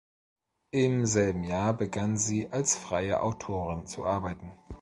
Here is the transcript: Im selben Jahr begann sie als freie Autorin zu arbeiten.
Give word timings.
Im 0.71 1.05
selben 1.05 1.43
Jahr 1.43 1.75
begann 1.77 2.17
sie 2.17 2.47
als 2.49 2.75
freie 2.75 3.21
Autorin 3.21 3.85
zu 3.85 4.03
arbeiten. 4.03 4.51